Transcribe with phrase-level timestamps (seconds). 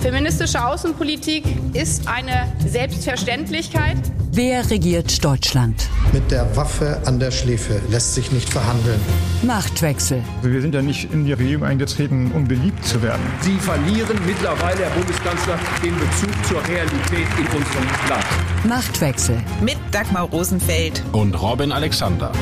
[0.00, 3.98] Feministische Außenpolitik ist eine Selbstverständlichkeit.
[4.32, 5.88] Wer regiert Deutschland?
[6.14, 8.98] Mit der Waffe an der Schläfe lässt sich nicht verhandeln.
[9.42, 10.22] Machtwechsel.
[10.38, 13.20] Also wir sind ja nicht in die Regierung eingetreten, um beliebt zu werden.
[13.42, 18.24] Sie verlieren mittlerweile, Herr Bundeskanzler, den Bezug zur Realität in unserem Land.
[18.64, 19.36] Machtwechsel.
[19.60, 22.32] Mit Dagmar Rosenfeld und Robin Alexander.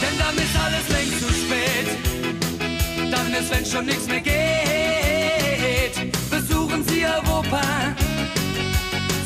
[0.00, 3.10] Denn dann ist alles längst zu spät.
[3.10, 4.77] Dann ist, wenn schon nichts mehr geht
[6.92, 7.60] Europa,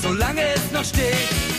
[0.00, 1.51] solange es noch steht.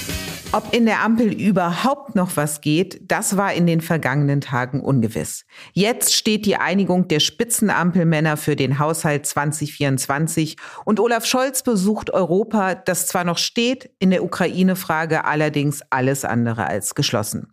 [0.55, 5.48] Ob in der Ampel überhaupt noch was geht, das war in den vergangenen Tagen ungewiss.
[5.73, 12.76] Jetzt steht die Einigung der Spitzenampelmänner für den Haushalt 2024 und Olaf Scholz besucht Europa,
[12.76, 17.51] das zwar noch steht, in der Ukraine-Frage allerdings alles andere als geschlossen.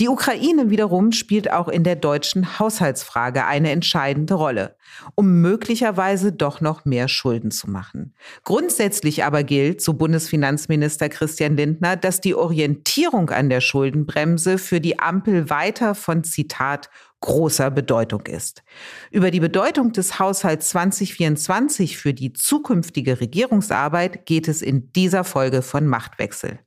[0.00, 4.74] Die Ukraine wiederum spielt auch in der deutschen Haushaltsfrage eine entscheidende Rolle,
[5.14, 8.12] um möglicherweise doch noch mehr Schulden zu machen.
[8.42, 14.98] Grundsätzlich aber gilt, so Bundesfinanzminister Christian Lindner, dass die Orientierung an der Schuldenbremse für die
[14.98, 18.62] Ampel weiter von Zitat großer Bedeutung ist.
[19.10, 25.62] Über die Bedeutung des Haushalts 2024 für die zukünftige Regierungsarbeit geht es in dieser Folge
[25.62, 26.58] von Machtwechsel.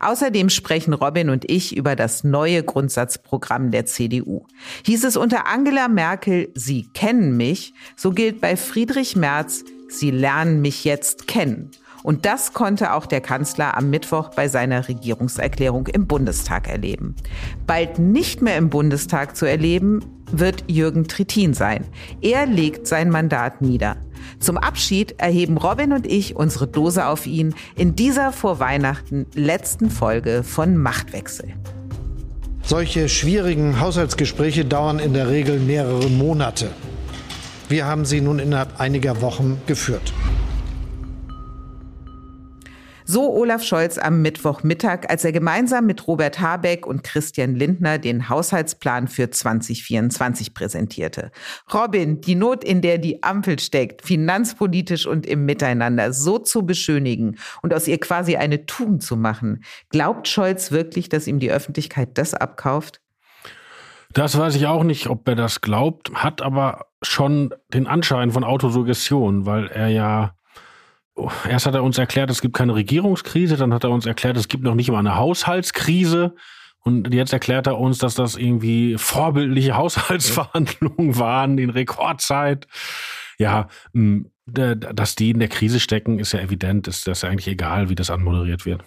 [0.00, 4.46] Außerdem sprechen Robin und ich über das neue Grundsatzprogramm der CDU.
[4.84, 10.60] Hieß es unter Angela Merkel, Sie kennen mich, so gilt bei Friedrich Merz, Sie lernen
[10.60, 11.70] mich jetzt kennen.
[12.02, 17.16] Und das konnte auch der Kanzler am Mittwoch bei seiner Regierungserklärung im Bundestag erleben.
[17.66, 21.84] Bald nicht mehr im Bundestag zu erleben, wird Jürgen Trittin sein.
[22.20, 23.96] Er legt sein Mandat nieder.
[24.40, 29.90] Zum Abschied erheben Robin und ich unsere Dose auf ihn in dieser vor Weihnachten letzten
[29.90, 31.54] Folge von Machtwechsel.
[32.62, 36.68] Solche schwierigen Haushaltsgespräche dauern in der Regel mehrere Monate.
[37.68, 40.12] Wir haben sie nun innerhalb einiger Wochen geführt.
[43.10, 48.28] So Olaf Scholz am Mittwochmittag, als er gemeinsam mit Robert Habeck und Christian Lindner den
[48.28, 51.32] Haushaltsplan für 2024 präsentierte.
[51.72, 57.38] Robin, die Not, in der die Ampel steckt, finanzpolitisch und im Miteinander so zu beschönigen
[57.62, 62.18] und aus ihr quasi eine Tugend zu machen, glaubt Scholz wirklich, dass ihm die Öffentlichkeit
[62.18, 63.00] das abkauft?
[64.12, 68.44] Das weiß ich auch nicht, ob er das glaubt, hat aber schon den Anschein von
[68.44, 70.34] Autosuggestion, weil er ja
[71.48, 74.48] erst hat er uns erklärt, es gibt keine Regierungskrise, dann hat er uns erklärt, es
[74.48, 76.34] gibt noch nicht mal eine Haushaltskrise.
[76.80, 82.66] Und jetzt erklärt er uns, dass das irgendwie vorbildliche Haushaltsverhandlungen waren in Rekordzeit.
[83.38, 83.68] Ja,
[84.46, 86.88] dass die in der Krise stecken, ist ja evident.
[86.88, 88.82] Ist das ja eigentlich egal, wie das anmoderiert wird.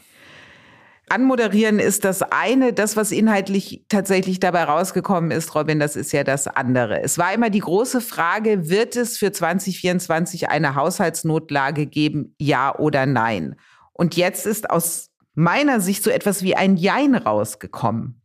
[1.12, 2.72] Anmoderieren ist das eine.
[2.72, 7.02] Das, was inhaltlich tatsächlich dabei rausgekommen ist, Robin, das ist ja das andere.
[7.04, 13.06] Es war immer die große Frage, wird es für 2024 eine Haushaltsnotlage geben, ja oder
[13.06, 13.58] nein?
[13.92, 18.22] Und jetzt ist aus meiner Sicht so etwas wie ein Jein rausgekommen.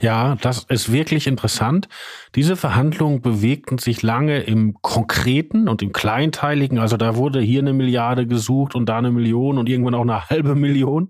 [0.00, 1.88] Ja, das ist wirklich interessant.
[2.34, 6.78] Diese Verhandlungen bewegten sich lange im Konkreten und im Kleinteiligen.
[6.78, 10.28] Also da wurde hier eine Milliarde gesucht und da eine Million und irgendwann auch eine
[10.28, 11.08] halbe Million.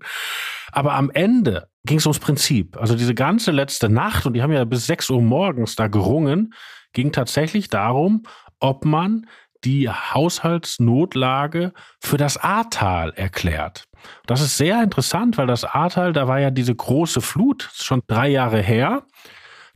[0.73, 2.77] Aber am Ende ging es ums Prinzip.
[2.77, 6.53] Also diese ganze letzte Nacht, und die haben ja bis 6 Uhr morgens da gerungen,
[6.93, 8.23] ging tatsächlich darum,
[8.59, 9.27] ob man
[9.63, 13.85] die Haushaltsnotlage für das Ahrtal erklärt.
[14.25, 18.29] Das ist sehr interessant, weil das Ahrtal, da war ja diese große Flut, schon drei
[18.29, 19.03] Jahre her.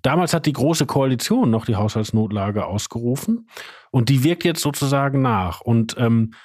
[0.02, 3.50] Damals hat die Große Koalition noch die Haushaltsnotlage ausgerufen
[3.92, 5.62] und die wirkt jetzt sozusagen nach.
[5.62, 6.38] Und ähm, äh,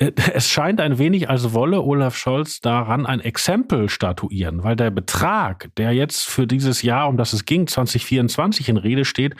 [0.00, 5.70] es scheint ein wenig, als wolle Olaf Scholz daran ein Exempel statuieren, weil der Betrag,
[5.76, 9.34] der jetzt für dieses Jahr, um das es ging, 2024 in Rede steht,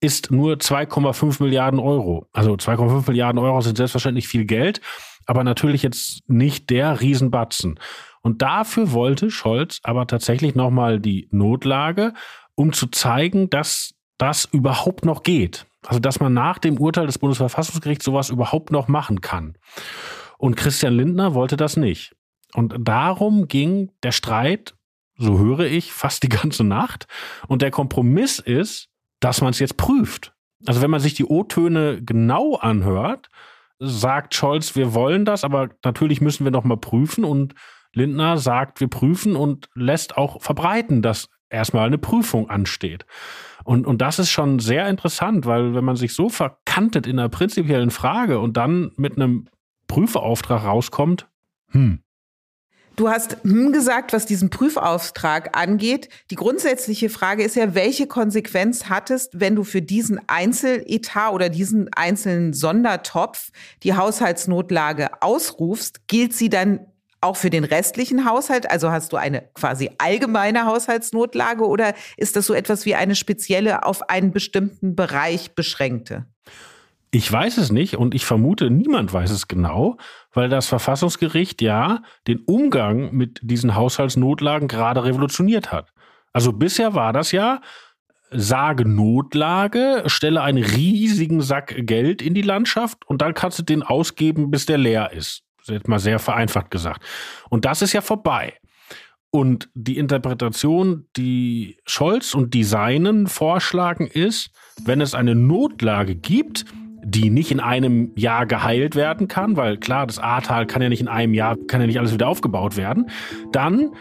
[0.00, 2.26] ist nur 2,5 Milliarden Euro.
[2.32, 4.80] Also 2,5 Milliarden Euro sind selbstverständlich viel Geld,
[5.26, 7.78] aber natürlich jetzt nicht der Riesenbatzen.
[8.20, 12.14] Und dafür wollte Scholz aber tatsächlich nochmal die Notlage,
[12.56, 15.66] um zu zeigen, dass das überhaupt noch geht.
[15.86, 19.56] Also, dass man nach dem Urteil des Bundesverfassungsgerichts sowas überhaupt noch machen kann.
[20.38, 22.14] Und Christian Lindner wollte das nicht.
[22.54, 24.74] Und darum ging der Streit,
[25.16, 27.06] so höre ich, fast die ganze Nacht.
[27.48, 28.88] Und der Kompromiss ist,
[29.20, 30.34] dass man es jetzt prüft.
[30.66, 33.28] Also wenn man sich die O-Töne genau anhört,
[33.78, 37.24] sagt Scholz, wir wollen das, aber natürlich müssen wir noch mal prüfen.
[37.24, 37.54] Und
[37.94, 43.04] Lindner sagt, wir prüfen und lässt auch verbreiten, dass erstmal eine Prüfung ansteht.
[43.64, 47.28] Und, und das ist schon sehr interessant, weil wenn man sich so verkantet in einer
[47.28, 49.48] prinzipiellen Frage und dann mit einem
[49.86, 51.28] Prüfeauftrag rauskommt,
[51.72, 52.02] hm,
[53.00, 56.10] Du hast hm gesagt, was diesen Prüfauftrag angeht.
[56.30, 61.88] Die grundsätzliche Frage ist ja, welche Konsequenz hattest, wenn du für diesen Einzeletat oder diesen
[61.94, 63.52] einzelnen Sondertopf
[63.84, 66.08] die Haushaltsnotlage ausrufst?
[66.08, 66.80] Gilt sie dann
[67.20, 68.70] auch für den restlichen Haushalt?
[68.70, 73.84] Also hast du eine quasi allgemeine Haushaltsnotlage oder ist das so etwas wie eine spezielle
[73.84, 76.26] auf einen bestimmten Bereich beschränkte?
[77.12, 79.96] Ich weiß es nicht und ich vermute, niemand weiß es genau,
[80.32, 85.92] weil das Verfassungsgericht ja den Umgang mit diesen Haushaltsnotlagen gerade revolutioniert hat.
[86.32, 87.60] Also bisher war das ja,
[88.30, 93.82] sage Notlage, stelle einen riesigen Sack Geld in die Landschaft und dann kannst du den
[93.82, 95.42] ausgeben, bis der leer ist.
[95.70, 97.02] Jetzt mal sehr vereinfacht gesagt.
[97.48, 98.54] Und das ist ja vorbei.
[99.30, 104.50] Und die Interpretation, die Scholz und die Seinen vorschlagen, ist,
[104.84, 106.64] wenn es eine Notlage gibt,
[107.04, 111.00] die nicht in einem Jahr geheilt werden kann, weil klar, das Ahrtal kann ja nicht
[111.00, 113.08] in einem Jahr, kann ja nicht alles wieder aufgebaut werden,
[113.52, 113.92] dann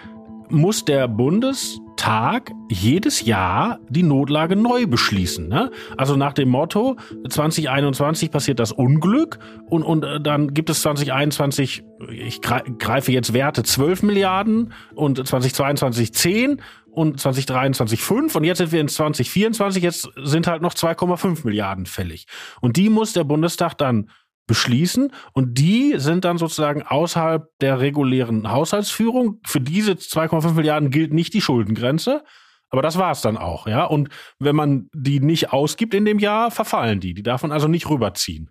[0.51, 5.47] muss der Bundestag jedes Jahr die Notlage neu beschließen.
[5.47, 5.71] Ne?
[5.97, 6.97] Also nach dem Motto,
[7.27, 13.63] 2021 passiert das Unglück und, und äh, dann gibt es 2021, ich greife jetzt Werte,
[13.63, 16.61] 12 Milliarden und 2022 10
[16.91, 21.85] und 2023 5 und jetzt sind wir in 2024, jetzt sind halt noch 2,5 Milliarden
[21.85, 22.27] fällig.
[22.61, 24.09] Und die muss der Bundestag dann
[24.49, 29.39] beschließen und die sind dann sozusagen außerhalb der regulären Haushaltsführung.
[29.45, 32.23] Für diese 2,5 Milliarden gilt nicht die Schuldengrenze,
[32.71, 33.85] aber das war es dann auch, ja.
[33.85, 34.09] Und
[34.39, 37.13] wenn man die nicht ausgibt in dem Jahr, verfallen die.
[37.13, 38.49] Die darf man also nicht rüberziehen.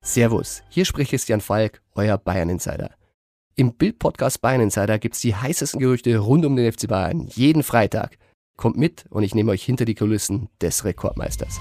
[0.00, 2.90] Servus, hier spricht Christian Falk, euer Bayern Insider.
[3.56, 7.64] Im Bild-Podcast Bayern Insider gibt es die heißesten Gerüchte rund um den FC Bayern jeden
[7.64, 8.16] Freitag.
[8.56, 11.60] Kommt mit und ich nehme euch hinter die Kulissen des Rekordmeisters.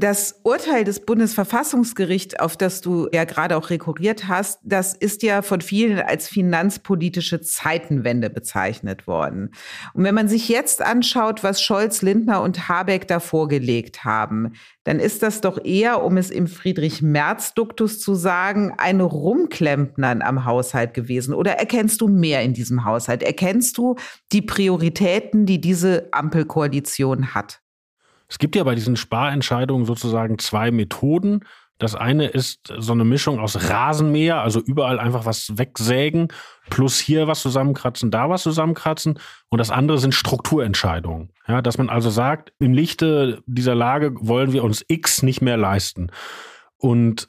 [0.00, 5.42] Das Urteil des Bundesverfassungsgerichts, auf das du ja gerade auch rekurriert hast, das ist ja
[5.42, 9.50] von vielen als finanzpolitische Zeitenwende bezeichnet worden.
[9.94, 14.52] Und wenn man sich jetzt anschaut, was Scholz, Lindner und Habeck da vorgelegt haben,
[14.84, 20.94] dann ist das doch eher, um es im Friedrich-Merz-Duktus zu sagen, ein Rumklempnern am Haushalt
[20.94, 21.34] gewesen.
[21.34, 23.24] Oder erkennst du mehr in diesem Haushalt?
[23.24, 23.96] Erkennst du
[24.30, 27.62] die Prioritäten, die diese Ampelkoalition hat?
[28.28, 31.44] Es gibt ja bei diesen Sparentscheidungen sozusagen zwei Methoden.
[31.78, 36.28] Das eine ist so eine Mischung aus Rasenmäher, also überall einfach was wegsägen,
[36.70, 39.18] plus hier was zusammenkratzen, da was zusammenkratzen.
[39.48, 41.30] Und das andere sind Strukturentscheidungen.
[41.46, 45.56] Ja, dass man also sagt, im Lichte dieser Lage wollen wir uns X nicht mehr
[45.56, 46.10] leisten.
[46.78, 47.28] Und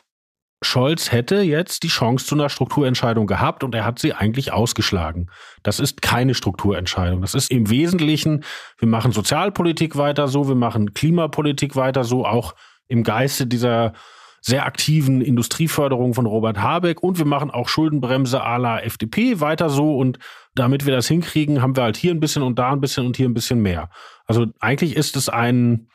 [0.61, 5.29] Scholz hätte jetzt die Chance zu einer Strukturentscheidung gehabt und er hat sie eigentlich ausgeschlagen.
[5.63, 7.21] Das ist keine Strukturentscheidung.
[7.21, 8.43] Das ist im Wesentlichen,
[8.77, 12.55] wir machen Sozialpolitik weiter so, wir machen Klimapolitik weiter so, auch
[12.87, 13.93] im Geiste dieser
[14.41, 19.69] sehr aktiven Industrieförderung von Robert Habeck und wir machen auch Schuldenbremse à la FDP weiter
[19.69, 20.19] so und
[20.55, 23.17] damit wir das hinkriegen, haben wir halt hier ein bisschen und da ein bisschen und
[23.17, 23.89] hier ein bisschen mehr.
[24.25, 25.87] Also eigentlich ist es ein,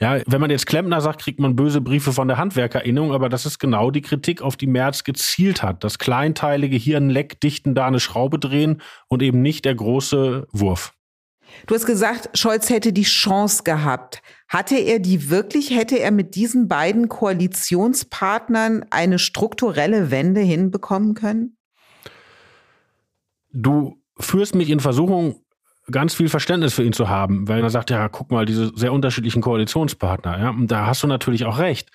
[0.00, 3.46] ja, wenn man jetzt Klempner sagt, kriegt man böse Briefe von der Handwerkerinnung, aber das
[3.46, 5.84] ist genau die Kritik, auf die Merz gezielt hat.
[5.84, 10.46] Das kleinteilige hier ein Leck dichten, da eine Schraube drehen und eben nicht der große
[10.52, 10.92] Wurf.
[11.66, 14.22] Du hast gesagt, Scholz hätte die Chance gehabt.
[14.48, 15.70] Hatte er die wirklich?
[15.70, 21.56] Hätte er mit diesen beiden Koalitionspartnern eine strukturelle Wende hinbekommen können?
[23.52, 25.42] Du führst mich in Versuchung,
[25.90, 28.92] ganz viel Verständnis für ihn zu haben, weil er sagt, ja, guck mal, diese sehr
[28.92, 31.90] unterschiedlichen Koalitionspartner, ja, und da hast du natürlich auch recht.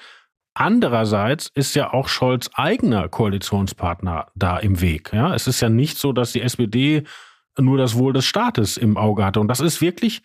[0.55, 5.11] Andererseits ist ja auch Scholz eigener Koalitionspartner da im Weg.
[5.11, 7.03] Ja, es ist ja nicht so, dass die SPD
[7.57, 9.39] nur das Wohl des Staates im Auge hatte.
[9.39, 10.21] Und das ist wirklich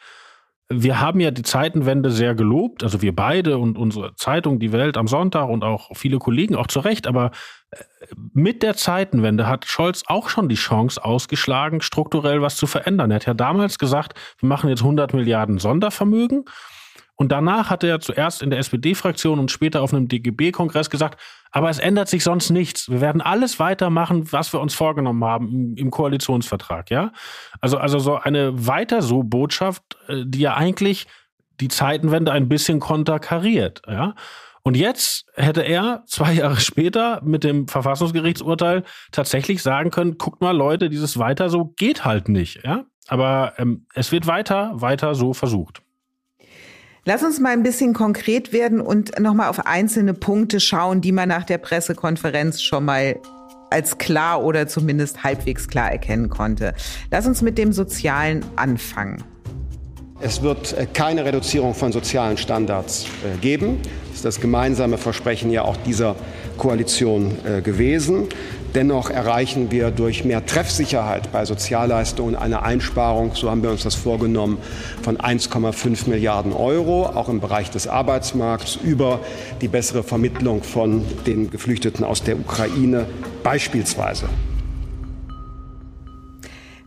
[0.71, 4.99] wir haben ja die Zeitenwende sehr gelobt, also wir beide und unsere Zeitung Die Welt
[4.99, 7.31] am Sonntag und auch viele Kollegen auch zu Recht, aber
[7.71, 7.79] äh,
[8.35, 13.11] mit der Zeitenwende hat Scholz auch schon die Chance ausgeschlagen, strukturell was zu verändern.
[13.11, 16.45] Er hat ja damals gesagt, wir machen jetzt 100 Milliarden Sondervermögen
[17.21, 21.21] und danach hat er zuerst in der SPD-Fraktion und später auf einem DGB-Kongress gesagt,
[21.51, 22.89] aber es ändert sich sonst nichts.
[22.89, 27.11] Wir werden alles weitermachen, was wir uns vorgenommen haben im, Koalitionsvertrag, ja?
[27.61, 31.09] Also, also so eine weiter so Botschaft, äh, die ja eigentlich
[31.61, 34.15] die Zeitenwende ein bisschen konterkariert, ja?
[34.63, 40.57] Und jetzt hätte er zwei Jahre später mit dem Verfassungsgerichtsurteil tatsächlich sagen können, guckt mal
[40.57, 42.85] Leute, dieses weiter so geht halt nicht, ja?
[43.09, 45.83] Aber ähm, es wird weiter, weiter so versucht.
[47.09, 51.31] Lass uns mal ein bisschen konkret werden und nochmal auf einzelne Punkte schauen, die man
[51.31, 53.19] nach der Pressekonferenz schon mal
[53.71, 56.75] als klar oder zumindest halbwegs klar erkennen konnte.
[57.11, 59.25] Lass uns mit dem Sozialen anfangen.
[60.21, 63.79] Es wird äh, keine Reduzierung von sozialen Standards äh, geben.
[64.09, 66.17] Das ist das gemeinsame Versprechen ja auch dieser
[66.57, 68.27] Koalition äh, gewesen.
[68.75, 73.95] Dennoch erreichen wir durch mehr Treffsicherheit bei Sozialleistungen eine Einsparung, so haben wir uns das
[73.95, 74.59] vorgenommen,
[75.03, 79.21] von 1,5 Milliarden Euro, auch im Bereich des Arbeitsmarkts, über
[79.63, 83.07] die bessere Vermittlung von den Geflüchteten aus der Ukraine
[83.45, 84.29] beispielsweise.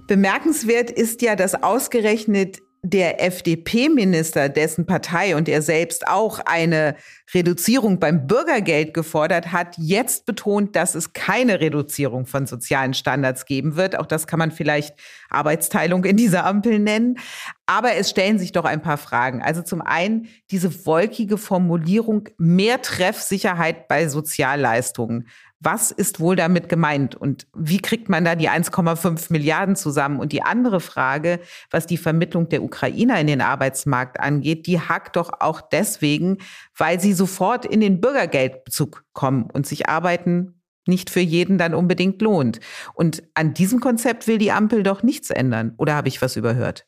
[0.05, 6.95] Bemerkenswert ist ja, dass ausgerechnet der FDP-Minister, dessen Partei und er selbst auch eine
[7.31, 13.75] Reduzierung beim Bürgergeld gefordert hat, jetzt betont, dass es keine Reduzierung von sozialen Standards geben
[13.75, 14.00] wird.
[14.00, 14.95] Auch das kann man vielleicht
[15.29, 17.19] Arbeitsteilung in dieser Ampel nennen.
[17.67, 19.43] Aber es stellen sich doch ein paar Fragen.
[19.43, 25.27] Also zum einen diese wolkige Formulierung mehr Treffsicherheit bei Sozialleistungen.
[25.63, 30.20] Was ist wohl damit gemeint und wie kriegt man da die 1,5 Milliarden zusammen?
[30.20, 31.39] Und die andere Frage,
[31.70, 36.39] was die Vermittlung der Ukrainer in den Arbeitsmarkt angeht, die hakt doch auch deswegen,
[36.75, 42.22] weil sie sofort in den Bürgergeldbezug kommen und sich Arbeiten nicht für jeden dann unbedingt
[42.24, 42.60] lohnt.
[42.96, 45.75] Und an diesem Konzept will die Ampel doch nichts ändern.
[45.77, 46.88] Oder habe ich was überhört?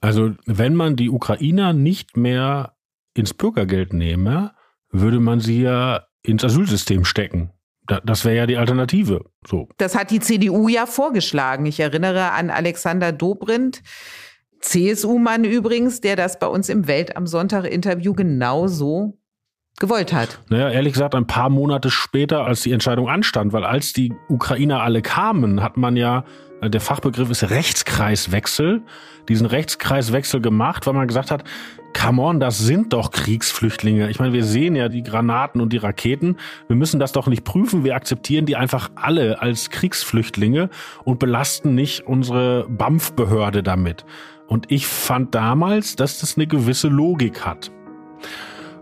[0.00, 2.76] Also wenn man die Ukrainer nicht mehr
[3.14, 4.54] ins Bürgergeld nehme,
[4.90, 7.50] würde man sie ja ins Asylsystem stecken.
[8.04, 9.24] Das wäre ja die Alternative.
[9.46, 9.68] So.
[9.78, 11.66] Das hat die CDU ja vorgeschlagen.
[11.66, 13.82] Ich erinnere an Alexander Dobrindt,
[14.60, 19.18] CSU-Mann übrigens, der das bei uns im Welt am Sonntag-Interview genauso
[19.78, 20.40] gewollt hat.
[20.48, 24.82] Naja, ehrlich gesagt, ein paar Monate später, als die Entscheidung anstand, weil als die Ukrainer
[24.82, 26.24] alle kamen, hat man ja,
[26.62, 28.82] der Fachbegriff ist Rechtskreiswechsel,
[29.28, 31.44] diesen Rechtskreiswechsel gemacht, weil man gesagt hat,
[31.92, 34.10] come on, das sind doch Kriegsflüchtlinge.
[34.10, 36.36] Ich meine, wir sehen ja die Granaten und die Raketen.
[36.68, 37.84] Wir müssen das doch nicht prüfen.
[37.84, 40.70] Wir akzeptieren die einfach alle als Kriegsflüchtlinge
[41.04, 44.04] und belasten nicht unsere BAMF-Behörde damit.
[44.46, 47.70] Und ich fand damals, dass das eine gewisse Logik hat.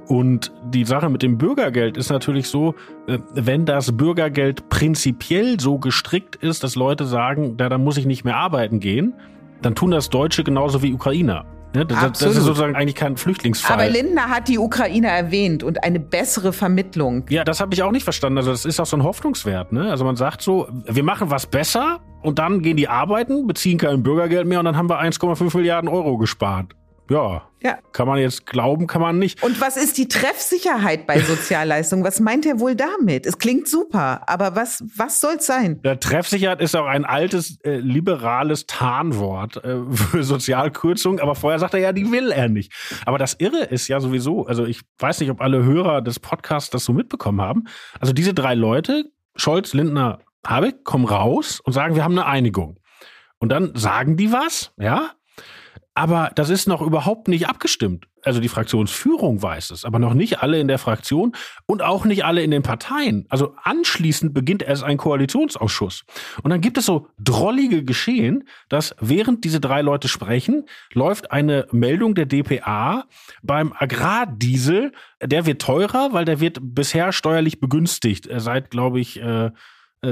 [0.08, 2.75] Und die Sache mit dem Bürgergeld ist natürlich so,
[3.06, 8.06] äh, wenn das Bürgergeld prinzipiell so gestrickt ist, dass Leute sagen, da, da muss ich
[8.06, 9.14] nicht mehr arbeiten gehen,
[9.62, 11.46] dann tun das Deutsche genauso wie Ukrainer.
[11.75, 11.84] Ne?
[11.87, 13.80] Das, das, ist sozusagen eigentlich kein Flüchtlingsfall.
[13.80, 17.25] Aber Lindner hat die Ukraine erwähnt und eine bessere Vermittlung.
[17.30, 18.38] Ja, das habe ich auch nicht verstanden.
[18.38, 19.73] Also das ist auch so ein Hoffnungswert.
[19.73, 19.90] Ne?
[19.90, 24.02] Also man sagt so, wir machen was besser und dann gehen die arbeiten, beziehen kein
[24.04, 26.76] Bürgergeld mehr und dann haben wir 1,5 Milliarden Euro gespart.
[27.11, 27.49] Ja.
[27.62, 27.78] Ja.
[27.92, 29.42] Kann man jetzt glauben, kann man nicht.
[29.42, 32.04] Und was ist die Treffsicherheit bei Sozialleistungen?
[32.04, 33.25] Was meint er wohl damit?
[33.25, 35.80] Es klingt super, aber was, was soll's sein?
[35.82, 41.75] Ja, Treffsicherheit ist auch ein altes äh, liberales Tarnwort äh, für Sozialkürzung, aber vorher sagt
[41.75, 42.73] er ja, die will er nicht.
[43.06, 46.68] Aber das Irre ist ja sowieso, also ich weiß nicht, ob alle Hörer des Podcasts
[46.70, 47.64] das so mitbekommen haben.
[47.99, 49.06] Also diese drei Leute,
[49.37, 52.78] Scholz, Lindner, Habeck, kommen raus und sagen, wir haben eine Einigung.
[53.38, 55.11] Und dann sagen die was, ja,
[55.94, 58.08] aber das ist noch überhaupt nicht abgestimmt.
[58.22, 61.36] Also die Fraktionsführung weiß es, aber noch nicht alle in der Fraktion
[61.66, 63.26] und auch nicht alle in den Parteien.
[63.28, 66.04] Also anschließend beginnt erst ein Koalitionsausschuss.
[66.42, 71.66] Und dann gibt es so drollige Geschehen, dass während diese drei Leute sprechen, läuft eine
[71.70, 73.04] Meldung der DPA
[73.42, 74.92] beim Agrardiesel.
[75.22, 78.28] Der wird teurer, weil der wird bisher steuerlich begünstigt.
[78.36, 79.50] Seit, glaube ich, äh,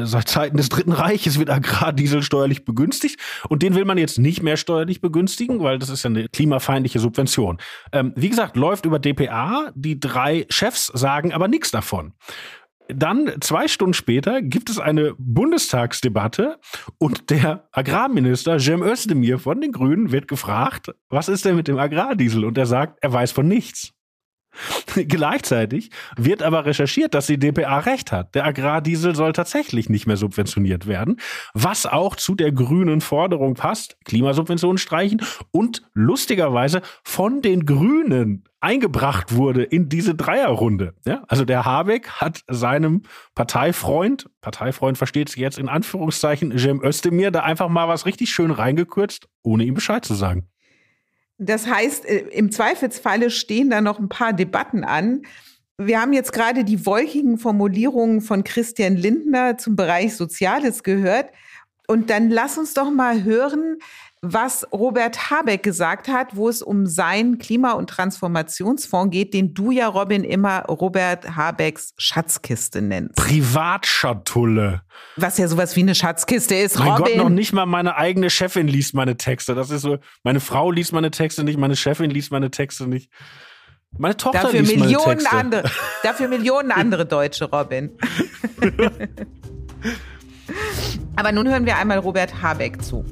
[0.05, 4.43] seit Zeiten des Dritten Reiches wird Agrardiesel steuerlich begünstigt und den will man jetzt nicht
[4.43, 7.59] mehr steuerlich begünstigen, weil das ist ja eine klimafeindliche Subvention.
[7.93, 12.15] Ähm, wie gesagt, läuft über DPA, die drei Chefs sagen aber nichts davon.
[12.89, 16.59] Dann zwei Stunden später gibt es eine Bundestagsdebatte
[16.99, 21.79] und der Agrarminister Cem Özdemir von den Grünen wird gefragt, was ist denn mit dem
[21.79, 22.45] Agrardiesel?
[22.45, 23.93] Und er sagt, er weiß von nichts.
[24.95, 28.35] Gleichzeitig wird aber recherchiert, dass die DPA recht hat.
[28.35, 31.19] Der Agrardiesel soll tatsächlich nicht mehr subventioniert werden,
[31.55, 39.35] was auch zu der grünen Forderung passt, Klimasubventionen streichen und lustigerweise von den Grünen eingebracht
[39.35, 40.95] wurde in diese Dreierrunde.
[41.05, 43.03] Ja, also der Habeck hat seinem
[43.35, 48.53] Parteifreund, Parteifreund versteht sich jetzt in Anführungszeichen, Cem Özdemir, da einfach mal was richtig schön
[48.53, 50.49] reingekürzt, ohne ihm Bescheid zu sagen.
[51.45, 55.23] Das heißt, äh, im Zweifelsfalle stehen da noch ein paar Debatten an.
[55.77, 61.31] Wir haben jetzt gerade die wolkigen Formulierungen von Christian Lindner zum Bereich Soziales gehört.
[61.89, 63.79] Und dann lass uns doch mal hören,
[64.25, 69.73] was Robert Habeck gesagt hat, wo es um seinen Klima- und Transformationsfonds geht, den du
[69.73, 73.17] ja, Robin, immer Robert Habecks Schatzkiste nennst.
[73.17, 74.83] Privatschatulle.
[75.17, 77.05] Was ja sowas wie eine Schatzkiste ist, mein Robin.
[77.05, 79.57] Gott, noch nicht mal meine eigene Chefin liest meine Texte.
[79.57, 83.11] Das ist so, meine Frau liest meine Texte nicht, meine Chefin liest meine Texte nicht.
[83.99, 85.37] Meine Tochter dafür liest Millionen meine Texte.
[85.37, 85.71] Andere,
[86.05, 87.91] dafür Millionen andere Deutsche, Robin.
[91.17, 93.05] Aber nun hören wir einmal Robert Habeck zu.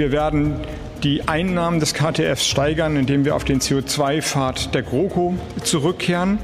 [0.00, 0.54] Wir werden
[1.02, 6.38] die Einnahmen des KTFs steigern, indem wir auf den CO2-Pfad der GroKo zurückkehren.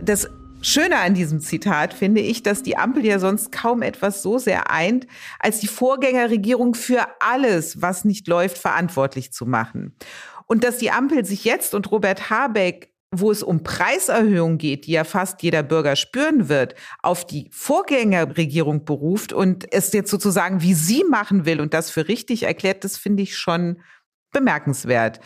[0.00, 0.28] Das
[0.62, 4.68] Schöne an diesem Zitat finde ich, dass die Ampel ja sonst kaum etwas so sehr
[4.72, 5.06] eint,
[5.38, 9.94] als die Vorgängerregierung für alles, was nicht läuft, verantwortlich zu machen.
[10.48, 14.92] Und dass die Ampel sich jetzt und Robert Habeck, wo es um Preiserhöhungen geht, die
[14.92, 20.74] ja fast jeder Bürger spüren wird, auf die Vorgängerregierung beruft und es jetzt sozusagen wie
[20.74, 23.80] sie machen will und das für richtig erklärt, das finde ich schon
[24.32, 25.20] bemerkenswert.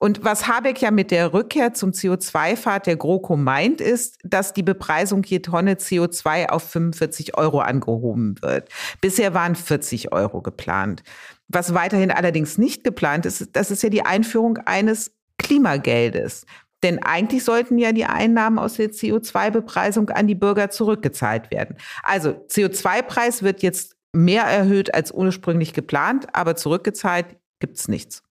[0.00, 4.62] Und was Habeck ja mit der Rückkehr zum CO2-Pfad der GroKo meint, ist, dass die
[4.62, 8.68] Bepreisung je Tonne CO2 auf 45 Euro angehoben wird.
[9.00, 11.02] Bisher waren 40 Euro geplant.
[11.48, 16.46] Was weiterhin allerdings nicht geplant ist, das ist ja die Einführung eines Klimageldes.
[16.82, 21.76] Denn eigentlich sollten ja die Einnahmen aus der CO2-Bepreisung an die Bürger zurückgezahlt werden.
[22.02, 28.22] Also CO2-Preis wird jetzt mehr erhöht als ursprünglich geplant, aber zurückgezahlt gibt's nichts.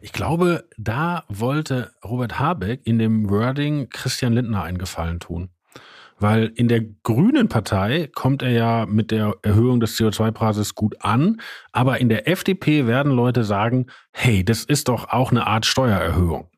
[0.00, 5.50] Ich glaube, da wollte Robert Habeck in dem Wording Christian Lindner einen Gefallen tun.
[6.18, 11.40] Weil in der Grünen Partei kommt er ja mit der Erhöhung des CO2-Preises gut an,
[11.72, 16.48] aber in der FDP werden Leute sagen, hey, das ist doch auch eine Art Steuererhöhung.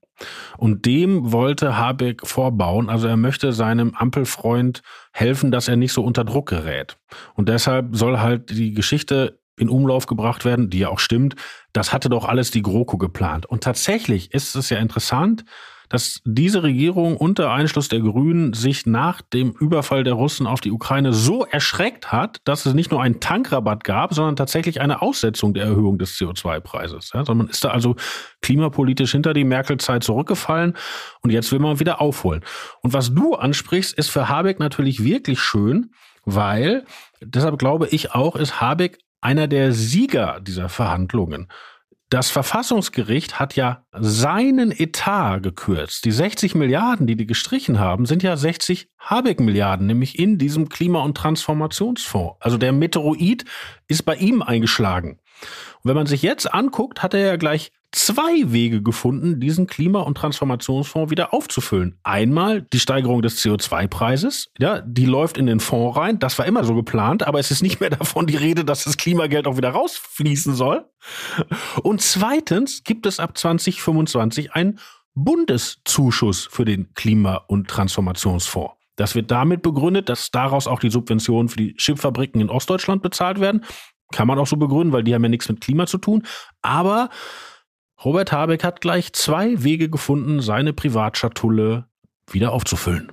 [0.56, 2.88] Und dem wollte Habeck vorbauen.
[2.88, 4.82] Also er möchte seinem Ampelfreund
[5.12, 6.98] helfen, dass er nicht so unter Druck gerät.
[7.34, 11.34] Und deshalb soll halt die Geschichte in Umlauf gebracht werden, die ja auch stimmt.
[11.72, 13.46] Das hatte doch alles die GroKo geplant.
[13.46, 15.44] Und tatsächlich ist es ja interessant,
[15.88, 20.70] dass diese Regierung unter Einschluss der Grünen sich nach dem Überfall der Russen auf die
[20.70, 25.54] Ukraine so erschreckt hat, dass es nicht nur einen Tankrabatt gab, sondern tatsächlich eine Aussetzung
[25.54, 27.12] der Erhöhung des CO2-Preises.
[27.14, 27.96] Ja, man ist da also
[28.42, 30.74] klimapolitisch hinter die Merkel-Zeit zurückgefallen
[31.22, 32.42] und jetzt will man wieder aufholen.
[32.82, 35.90] Und was du ansprichst, ist für Habeck natürlich wirklich schön,
[36.24, 36.84] weil,
[37.20, 41.48] deshalb glaube ich auch, ist Habeck einer der Sieger dieser Verhandlungen.
[42.10, 46.06] Das Verfassungsgericht hat ja seinen Etat gekürzt.
[46.06, 51.02] Die 60 Milliarden, die die gestrichen haben, sind ja 60 Habeck-Milliarden, nämlich in diesem Klima-
[51.02, 52.38] und Transformationsfonds.
[52.40, 53.44] Also der Meteoroid
[53.88, 55.18] ist bei ihm eingeschlagen.
[55.82, 60.00] Und wenn man sich jetzt anguckt, hat er ja gleich zwei Wege gefunden, diesen Klima-
[60.00, 61.98] und Transformationsfonds wieder aufzufüllen.
[62.02, 66.18] Einmal die Steigerung des CO2-Preises, ja, die läuft in den Fonds rein.
[66.18, 68.96] Das war immer so geplant, aber es ist nicht mehr davon die Rede, dass das
[68.96, 70.84] Klimageld auch wieder rausfließen soll.
[71.82, 74.78] Und zweitens gibt es ab 2025 einen
[75.14, 78.74] Bundeszuschuss für den Klima- und Transformationsfonds.
[78.96, 83.40] Das wird damit begründet, dass daraus auch die Subventionen für die Chipfabriken in Ostdeutschland bezahlt
[83.40, 83.64] werden.
[84.12, 86.26] Kann man auch so begründen, weil die haben ja nichts mit Klima zu tun.
[86.62, 87.08] Aber
[88.04, 91.86] Robert Habeck hat gleich zwei Wege gefunden, seine Privatschatulle
[92.30, 93.12] wieder aufzufüllen.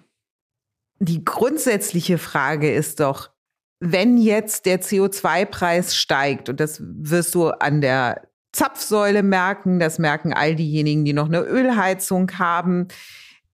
[0.99, 3.31] Die grundsätzliche Frage ist doch,
[3.79, 10.33] wenn jetzt der CO2-Preis steigt, und das wirst du an der Zapfsäule merken, das merken
[10.33, 12.87] all diejenigen, die noch eine Ölheizung haben,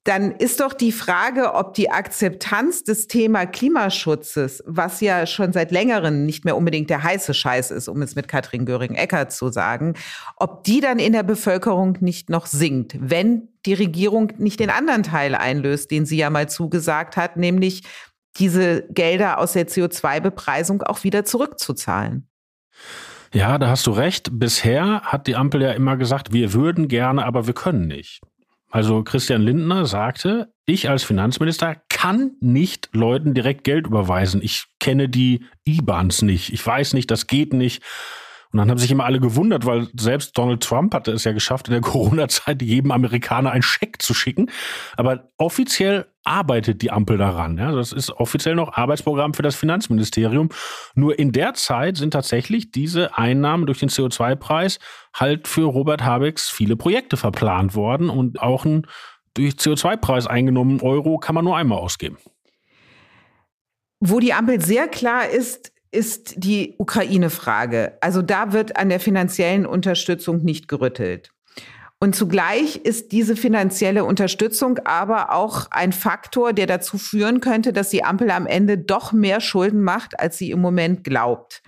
[0.04, 5.72] dann ist doch die Frage, ob die Akzeptanz des Thema Klimaschutzes, was ja schon seit
[5.72, 9.94] längerem nicht mehr unbedingt der heiße Scheiß ist, um es mit Katrin Göring-Eckardt zu sagen,
[10.38, 15.04] ob die dann in der Bevölkerung nicht noch sinkt, wenn die Regierung nicht den anderen
[15.04, 17.84] Teil einlöst, den sie ja mal zugesagt hat, nämlich
[18.38, 22.28] diese Gelder aus der CO2-Bepreisung auch wieder zurückzuzahlen.
[23.34, 24.30] Ja, da hast du recht.
[24.34, 28.22] Bisher hat die Ampel ja immer gesagt, wir würden gerne, aber wir können nicht.
[28.72, 34.42] Also Christian Lindner sagte, ich als Finanzminister kann nicht Leuten direkt Geld überweisen.
[34.42, 36.54] Ich kenne die IBANs nicht.
[36.54, 37.84] Ich weiß nicht, das geht nicht.
[38.52, 41.68] Und dann haben sich immer alle gewundert, weil selbst Donald Trump hatte es ja geschafft,
[41.68, 44.50] in der Corona-Zeit jedem Amerikaner einen Scheck zu schicken.
[44.98, 47.58] Aber offiziell arbeitet die Ampel daran.
[47.58, 50.50] Ja, das ist offiziell noch Arbeitsprogramm für das Finanzministerium.
[50.96, 54.80] Nur in der Zeit sind tatsächlich diese Einnahmen durch den CO2-Preis
[55.14, 58.88] halt für Robert Habecks viele Projekte verplant worden und auch ein
[59.34, 62.18] durch CO2-Preis eingenommenen Euro kann man nur einmal ausgeben.
[64.02, 67.98] Wo die Ampel sehr klar ist, ist die Ukraine-Frage.
[68.02, 71.32] Also da wird an der finanziellen Unterstützung nicht gerüttelt.
[72.04, 77.92] Und zugleich ist diese finanzielle Unterstützung aber auch ein Faktor, der dazu führen könnte, dass
[77.92, 81.62] die Ampel am Ende doch mehr Schulden macht, als sie im Moment glaubt.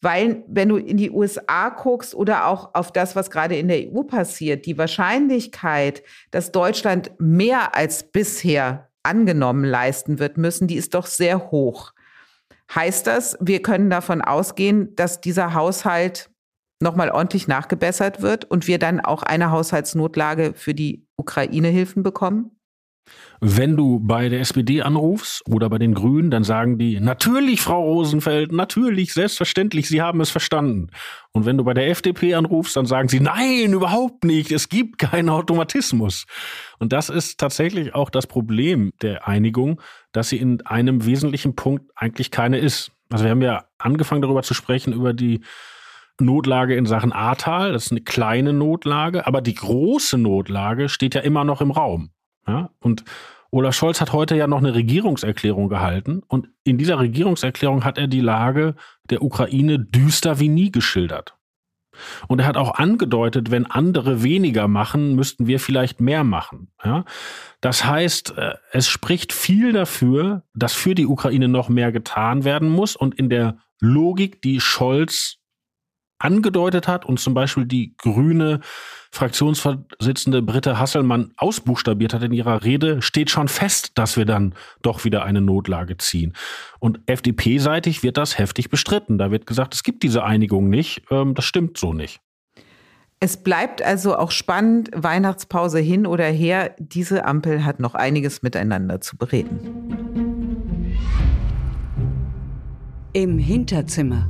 [0.00, 3.90] Weil wenn du in die USA guckst oder auch auf das, was gerade in der
[3.90, 10.94] EU passiert, die Wahrscheinlichkeit, dass Deutschland mehr als bisher angenommen leisten wird müssen, die ist
[10.94, 11.92] doch sehr hoch.
[12.72, 16.30] Heißt das, wir können davon ausgehen, dass dieser Haushalt
[16.80, 22.50] nochmal ordentlich nachgebessert wird und wir dann auch eine Haushaltsnotlage für die Ukraine-Hilfen bekommen?
[23.40, 27.82] Wenn du bei der SPD anrufst oder bei den Grünen, dann sagen die, natürlich, Frau
[27.82, 30.88] Rosenfeld, natürlich, selbstverständlich, Sie haben es verstanden.
[31.32, 34.98] Und wenn du bei der FDP anrufst, dann sagen sie, nein, überhaupt nicht, es gibt
[34.98, 36.24] keinen Automatismus.
[36.78, 39.80] Und das ist tatsächlich auch das Problem der Einigung,
[40.12, 42.92] dass sie in einem wesentlichen Punkt eigentlich keine ist.
[43.10, 45.42] Also wir haben ja angefangen darüber zu sprechen, über die
[46.20, 47.72] Notlage in Sachen Ahrtal.
[47.72, 52.10] Das ist eine kleine Notlage, aber die große Notlage steht ja immer noch im Raum.
[52.46, 52.70] Ja?
[52.80, 53.04] Und
[53.50, 58.08] Olaf Scholz hat heute ja noch eine Regierungserklärung gehalten und in dieser Regierungserklärung hat er
[58.08, 58.74] die Lage
[59.10, 61.36] der Ukraine düster wie nie geschildert.
[62.26, 66.72] Und er hat auch angedeutet, wenn andere weniger machen, müssten wir vielleicht mehr machen.
[66.84, 67.04] Ja?
[67.60, 72.68] Das heißt, äh, es spricht viel dafür, dass für die Ukraine noch mehr getan werden
[72.68, 72.96] muss.
[72.96, 75.38] Und in der Logik, die Scholz
[76.24, 78.60] angedeutet hat und zum Beispiel die grüne
[79.12, 85.04] Fraktionsvorsitzende Britta Hasselmann ausbuchstabiert hat in ihrer Rede, steht schon fest, dass wir dann doch
[85.04, 86.32] wieder eine Notlage ziehen.
[86.80, 89.18] Und FDP-seitig wird das heftig bestritten.
[89.18, 91.02] Da wird gesagt, es gibt diese Einigung nicht.
[91.10, 92.20] Ähm, das stimmt so nicht.
[93.20, 96.74] Es bleibt also auch spannend, Weihnachtspause hin oder her.
[96.78, 99.60] Diese Ampel hat noch einiges miteinander zu bereden.
[103.12, 104.28] Im Hinterzimmer.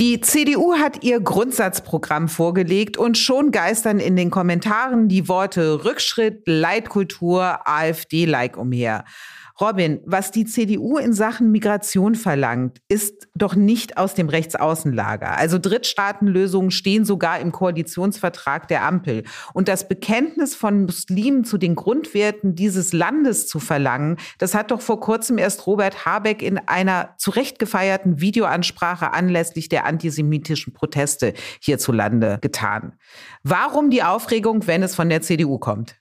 [0.00, 6.42] Die CDU hat ihr Grundsatzprogramm vorgelegt und schon geistern in den Kommentaren die Worte Rückschritt,
[6.46, 9.04] Leitkultur, AfD-like umher.
[9.60, 15.36] Robin, was die CDU in Sachen Migration verlangt, ist doch nicht aus dem Rechtsaußenlager.
[15.36, 19.24] Also Drittstaatenlösungen stehen sogar im Koalitionsvertrag der Ampel.
[19.54, 24.80] Und das Bekenntnis von Muslimen zu den Grundwerten dieses Landes zu verlangen, das hat doch
[24.80, 32.38] vor kurzem erst Robert Habeck in einer zurecht gefeierten Videoansprache anlässlich der antisemitischen Proteste hierzulande
[32.40, 32.94] getan.
[33.42, 35.96] Warum die Aufregung, wenn es von der CDU kommt?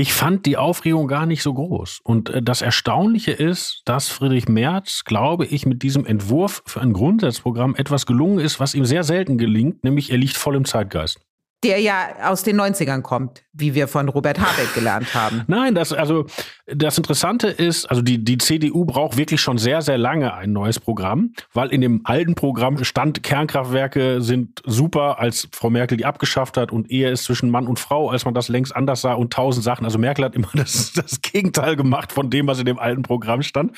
[0.00, 2.00] Ich fand die Aufregung gar nicht so groß.
[2.02, 6.94] Und äh, das Erstaunliche ist, dass Friedrich Merz, glaube ich, mit diesem Entwurf für ein
[6.94, 11.20] Grundsatzprogramm etwas gelungen ist, was ihm sehr selten gelingt, nämlich er liegt voll im Zeitgeist
[11.62, 15.42] der ja aus den 90ern kommt, wie wir von Robert Habeck gelernt haben.
[15.46, 16.24] Nein, das, also,
[16.66, 20.80] das Interessante ist, also die, die CDU braucht wirklich schon sehr, sehr lange ein neues
[20.80, 26.56] Programm, weil in dem alten Programm stand, Kernkraftwerke sind super, als Frau Merkel die abgeschafft
[26.56, 29.32] hat und Ehe ist zwischen Mann und Frau, als man das längst anders sah und
[29.32, 29.84] tausend Sachen.
[29.84, 33.42] Also Merkel hat immer das, das Gegenteil gemacht von dem, was in dem alten Programm
[33.42, 33.76] stand.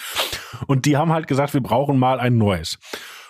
[0.69, 2.79] Und die haben halt gesagt, wir brauchen mal ein neues.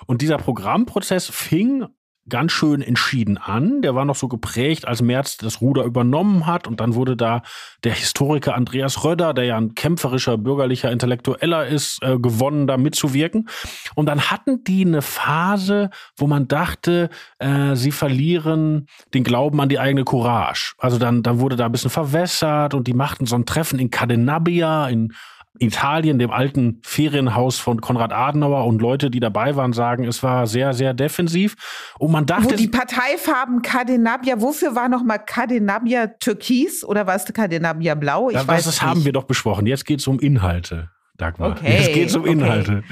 [0.06, 1.86] Und dieser Programmprozess fing
[2.28, 3.82] ganz schön entschieden an.
[3.82, 6.66] Der war noch so geprägt, als Merz das Ruder übernommen hat.
[6.66, 7.42] Und dann wurde da
[7.84, 13.48] der Historiker Andreas Röder, der ja ein kämpferischer, bürgerlicher Intellektueller ist, äh, gewonnen, da mitzuwirken.
[13.94, 19.68] Und dann hatten die eine Phase, wo man dachte, äh, sie verlieren den Glauben an
[19.68, 20.74] die eigene Courage.
[20.78, 23.90] Also dann, dann wurde da ein bisschen verwässert und die machten so ein Treffen in
[23.90, 25.12] Cadenabia in
[25.58, 30.46] Italien, dem alten Ferienhaus von Konrad Adenauer und Leute, die dabei waren, sagen, es war
[30.46, 31.56] sehr, sehr defensiv.
[31.98, 32.52] Und man dachte.
[32.52, 38.30] Wo die Parteifarben Cadenabia, wofür war nochmal Cadenabia Türkis oder war es Cadenabia Blau?
[38.30, 38.82] Ich ja, weiß das nicht.
[38.82, 39.66] haben wir doch besprochen.
[39.66, 40.90] Jetzt geht es um Inhalte.
[41.18, 41.50] Dagmar.
[41.50, 42.32] Okay, Jetzt geht es um okay.
[42.32, 42.82] Inhalte.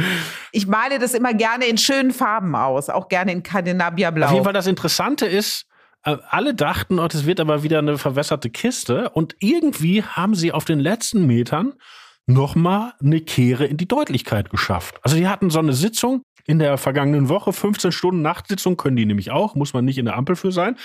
[0.53, 4.27] Ich male das immer gerne in schönen Farben aus, auch gerne in Cadenabia Blau.
[4.27, 5.67] Auf jeden Fall das Interessante ist,
[6.05, 9.11] äh, alle dachten, oh, das wird aber wieder eine verwässerte Kiste.
[9.11, 11.75] Und irgendwie haben sie auf den letzten Metern
[12.27, 14.99] nochmal eine Kehre in die Deutlichkeit geschafft.
[15.03, 19.07] Also die hatten so eine Sitzung in der vergangenen Woche, 15 Stunden Nachtsitzung können die
[19.07, 20.77] nämlich auch, muss man nicht in der Ampel für sein,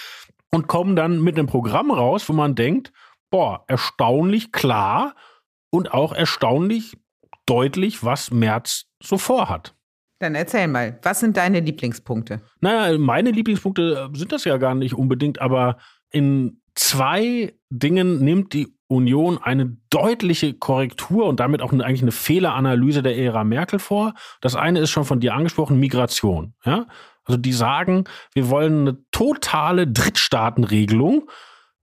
[0.52, 2.92] und kommen dann mit einem Programm raus, wo man denkt,
[3.30, 5.16] boah, erstaunlich klar
[5.70, 6.98] und auch erstaunlich
[7.46, 9.76] deutlich, was Merz so vorhat.
[10.20, 12.42] Dann erzähl mal, was sind deine Lieblingspunkte?
[12.62, 15.78] Naja, meine Lieblingspunkte sind das ja gar nicht unbedingt, aber
[16.10, 22.12] in zwei Dingen nimmt die Union eine deutliche Korrektur und damit auch eine, eigentlich eine
[22.12, 24.14] Fehleranalyse der Ära Merkel vor.
[24.42, 26.54] Das eine ist schon von dir angesprochen, Migration.
[26.64, 26.86] Ja?
[27.26, 31.30] Also die sagen, wir wollen eine totale Drittstaatenregelung.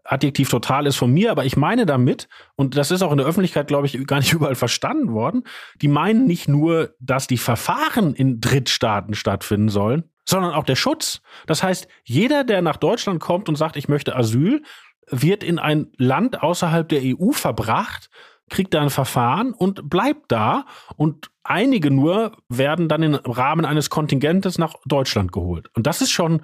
[0.05, 3.27] Adjektiv total ist von mir, aber ich meine damit, und das ist auch in der
[3.27, 5.45] Öffentlichkeit, glaube ich, gar nicht überall verstanden worden,
[5.81, 11.21] die meinen nicht nur, dass die Verfahren in Drittstaaten stattfinden sollen, sondern auch der Schutz.
[11.47, 14.63] Das heißt, jeder, der nach Deutschland kommt und sagt, ich möchte Asyl,
[15.09, 18.11] wird in ein Land außerhalb der EU verbracht,
[18.51, 20.67] kriegt da ein Verfahren und bleibt da.
[20.97, 25.71] Und einige nur werden dann im Rahmen eines Kontingentes nach Deutschland geholt.
[25.75, 26.43] Und das ist schon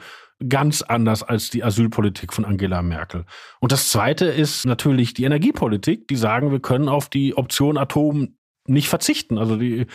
[0.48, 3.24] ganz anders als die Asylpolitik von Angela Merkel.
[3.60, 6.08] Und das Zweite ist natürlich die Energiepolitik.
[6.08, 9.38] Die sagen, wir können auf die Option Atom nicht verzichten.
[9.38, 9.86] Also die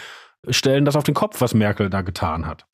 [0.50, 2.66] stellen das auf den Kopf, was Merkel da getan hat.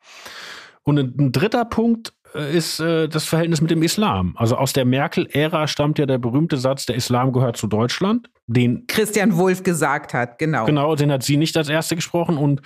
[0.83, 4.35] Und ein dritter Punkt, ist äh, das Verhältnis mit dem Islam.
[4.37, 8.85] Also aus der Merkel-Ära stammt ja der berühmte Satz, der Islam gehört zu Deutschland, den
[8.87, 10.65] Christian Wulff gesagt hat, genau.
[10.65, 12.61] Genau, den hat sie nicht als erste gesprochen und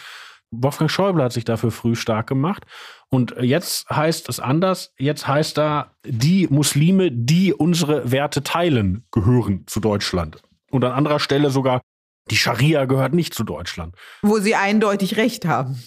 [0.54, 2.64] Wolfgang Schäuble hat sich dafür früh stark gemacht.
[3.10, 4.94] Und jetzt heißt es anders.
[4.98, 10.42] Jetzt heißt da, die Muslime, die unsere Werte teilen, gehören zu Deutschland.
[10.70, 11.82] Und an anderer Stelle sogar,
[12.30, 13.96] die Scharia gehört nicht zu Deutschland.
[14.22, 15.82] Wo sie eindeutig recht haben.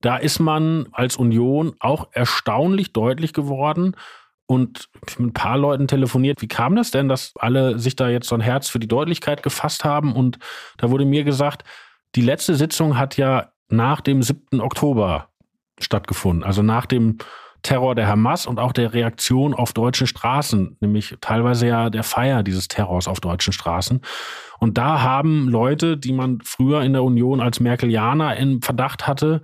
[0.00, 3.96] Da ist man als Union auch erstaunlich deutlich geworden
[4.46, 6.40] und mit ein paar Leuten telefoniert.
[6.40, 9.42] Wie kam das denn, dass alle sich da jetzt so ein Herz für die Deutlichkeit
[9.42, 10.12] gefasst haben?
[10.14, 10.38] Und
[10.78, 11.64] da wurde mir gesagt,
[12.14, 14.60] die letzte Sitzung hat ja nach dem 7.
[14.60, 15.28] Oktober
[15.78, 17.18] stattgefunden, also nach dem
[17.62, 22.42] Terror der Hamas und auch der Reaktion auf deutschen Straßen, nämlich teilweise ja der Feier
[22.42, 24.00] dieses Terrors auf deutschen Straßen.
[24.60, 29.42] Und da haben Leute, die man früher in der Union als Merkelianer in Verdacht hatte,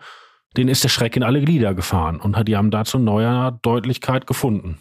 [0.57, 4.79] denen ist der Schreck in alle Glieder gefahren und die haben dazu neuer Deutlichkeit gefunden.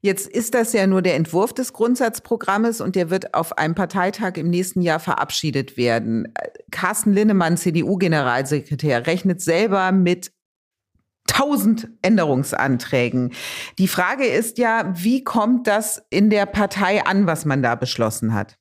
[0.00, 4.34] Jetzt ist das ja nur der Entwurf des Grundsatzprogrammes und der wird auf einem Parteitag
[4.36, 6.32] im nächsten Jahr verabschiedet werden.
[6.70, 10.30] Carsten Linnemann, CDU-Generalsekretär, rechnet selber mit
[11.32, 13.32] 1000 Änderungsanträgen.
[13.78, 18.32] Die Frage ist ja, wie kommt das in der Partei an, was man da beschlossen
[18.32, 18.58] hat?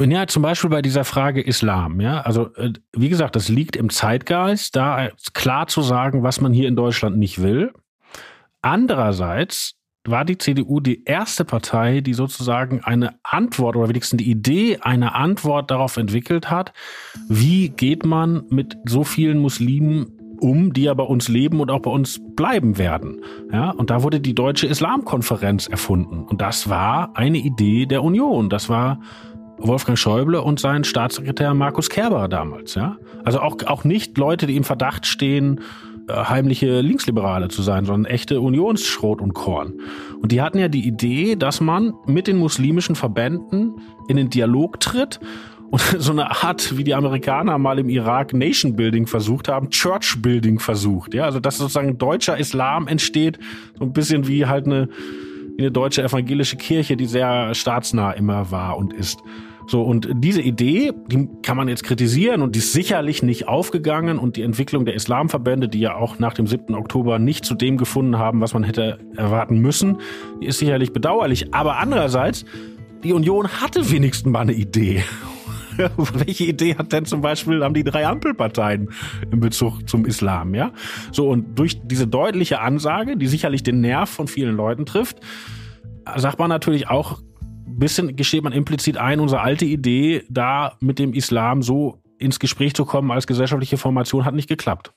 [0.00, 2.20] Ja, zum Beispiel bei dieser Frage Islam, ja.
[2.20, 6.68] Also, äh, wie gesagt, das liegt im Zeitgeist, da klar zu sagen, was man hier
[6.68, 7.72] in Deutschland nicht will.
[8.62, 9.74] Andererseits
[10.06, 15.14] war die CDU die erste Partei, die sozusagen eine Antwort oder wenigstens die Idee einer
[15.14, 16.72] Antwort darauf entwickelt hat,
[17.28, 21.80] wie geht man mit so vielen Muslimen um, die ja bei uns leben und auch
[21.80, 23.20] bei uns bleiben werden.
[23.52, 26.22] Ja, und da wurde die Deutsche Islamkonferenz erfunden.
[26.22, 28.48] Und das war eine Idee der Union.
[28.48, 29.00] Das war
[29.58, 32.96] Wolfgang Schäuble und sein Staatssekretär Markus Kerber damals, ja.
[33.24, 35.60] Also auch, auch nicht Leute, die im Verdacht stehen,
[36.08, 39.74] äh, heimliche Linksliberale zu sein, sondern echte Unionsschrot und Korn.
[40.20, 44.80] Und die hatten ja die Idee, dass man mit den muslimischen Verbänden in den Dialog
[44.80, 45.20] tritt
[45.70, 50.16] und so eine Art, wie die Amerikaner mal im Irak Nation Building versucht haben, Church
[50.20, 51.14] Building versucht.
[51.14, 53.38] Ja, also dass sozusagen deutscher Islam entsteht,
[53.78, 54.88] so ein bisschen wie halt eine,
[55.56, 59.18] wie eine deutsche evangelische Kirche, die sehr staatsnah immer war und ist.
[59.68, 64.18] So, und diese Idee, die kann man jetzt kritisieren und die ist sicherlich nicht aufgegangen
[64.18, 66.74] und die Entwicklung der Islamverbände, die ja auch nach dem 7.
[66.74, 69.98] Oktober nicht zu dem gefunden haben, was man hätte erwarten müssen,
[70.40, 71.52] die ist sicherlich bedauerlich.
[71.52, 72.46] Aber andererseits,
[73.04, 75.04] die Union hatte wenigstens mal eine Idee.
[75.96, 78.88] Welche Idee hat denn zum Beispiel, haben die drei Ampelparteien
[79.30, 80.72] in Bezug zum Islam, ja?
[81.12, 85.18] So, und durch diese deutliche Ansage, die sicherlich den Nerv von vielen Leuten trifft,
[86.16, 87.20] sagt man natürlich auch,
[87.78, 92.74] bisschen gesteht man implizit ein, unsere alte Idee, da mit dem Islam so ins Gespräch
[92.74, 94.92] zu kommen als gesellschaftliche Formation, hat nicht geklappt.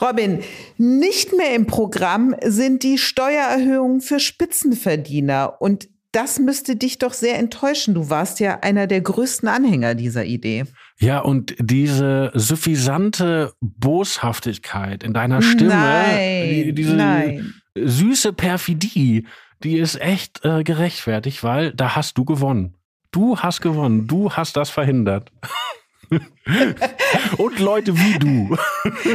[0.00, 0.40] Robin,
[0.78, 5.60] nicht mehr im Programm sind die Steuererhöhungen für Spitzenverdiener.
[5.60, 7.94] Und das müsste dich doch sehr enttäuschen.
[7.94, 10.64] Du warst ja einer der größten Anhänger dieser Idee.
[10.98, 17.54] Ja, und diese suffisante Boshaftigkeit in deiner Stimme, nein, diese nein.
[17.74, 19.26] süße Perfidie,
[19.64, 22.74] die ist echt äh, gerechtfertigt, weil da hast du gewonnen.
[23.10, 24.06] Du hast gewonnen.
[24.06, 25.32] Du hast das verhindert.
[27.38, 28.56] Und Leute wie du.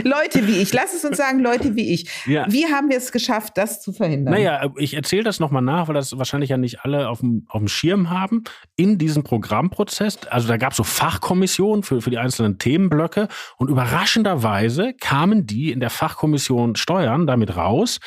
[0.03, 0.73] Leute wie ich.
[0.73, 2.09] Lass es uns sagen, Leute wie ich.
[2.25, 2.45] Ja.
[2.49, 4.33] Wie haben wir es geschafft, das zu verhindern?
[4.33, 7.59] Naja, ich erzähle das nochmal nach, weil das wahrscheinlich ja nicht alle auf dem, auf
[7.59, 8.43] dem Schirm haben.
[8.75, 13.69] In diesem Programmprozess, also da gab es so Fachkommissionen für, für die einzelnen Themenblöcke und
[13.69, 17.99] überraschenderweise kamen die in der Fachkommission Steuern damit raus.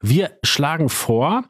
[0.00, 1.44] Wir schlagen vor,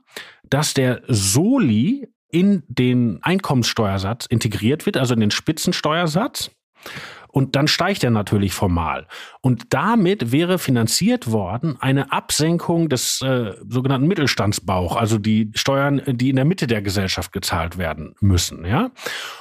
[0.50, 6.50] dass der Soli in den Einkommenssteuersatz integriert wird, also in den Spitzensteuersatz.
[7.28, 9.08] Und dann steigt er natürlich formal.
[9.40, 16.30] Und damit wäre finanziert worden eine Absenkung des äh, sogenannten Mittelstandsbauch, also die Steuern, die
[16.30, 18.64] in der Mitte der Gesellschaft gezahlt werden müssen.
[18.64, 18.92] Ja?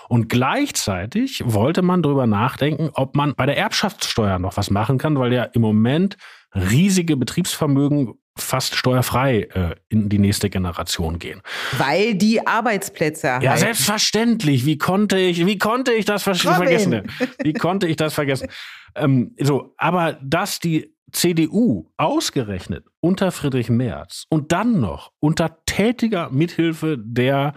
[0.09, 5.19] Und gleichzeitig wollte man darüber nachdenken, ob man bei der Erbschaftssteuer noch was machen kann,
[5.19, 6.17] weil ja im Moment
[6.55, 11.41] riesige Betriebsvermögen fast steuerfrei äh, in die nächste Generation gehen.
[11.77, 13.57] Weil die Arbeitsplätze Ja, halten.
[13.59, 14.65] selbstverständlich.
[14.65, 16.55] Wie konnte ich, wie konnte ich das ver Robin.
[16.55, 17.01] vergessen?
[17.43, 18.47] Wie konnte ich das vergessen?
[18.95, 26.31] Ähm, so, aber dass die CDU ausgerechnet unter Friedrich Merz und dann noch unter tätiger
[26.31, 27.53] Mithilfe der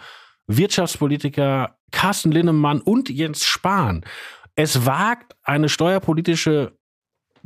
[0.47, 4.05] Wirtschaftspolitiker Carsten Linnemann und Jens Spahn
[4.57, 6.77] es wagt, eine steuerpolitische